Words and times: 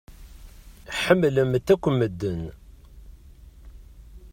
Ḥemmlemt 1.01 1.67
akk 1.73 1.83
medden. 1.99 2.41